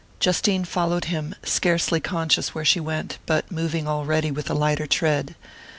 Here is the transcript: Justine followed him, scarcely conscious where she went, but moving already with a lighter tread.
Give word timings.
Justine 0.19 0.65
followed 0.65 1.05
him, 1.05 1.35
scarcely 1.43 1.99
conscious 1.99 2.55
where 2.55 2.65
she 2.65 2.79
went, 2.79 3.19
but 3.27 3.51
moving 3.51 3.87
already 3.87 4.31
with 4.31 4.49
a 4.49 4.55
lighter 4.55 4.87
tread. 4.87 5.35